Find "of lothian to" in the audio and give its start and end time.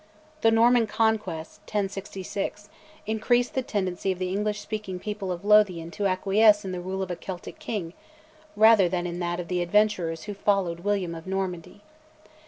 5.31-6.07